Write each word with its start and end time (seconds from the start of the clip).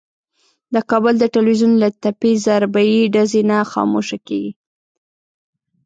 د 0.73 0.75
کابل 0.89 1.15
د 1.19 1.23
ټلوېزیون 1.33 1.73
له 1.81 1.89
تپې 2.01 2.31
ضربهیي 2.45 3.01
ډزې 3.13 3.41
نه 3.49 3.57
خاموشه 3.71 4.17
کېږي. 4.27 4.51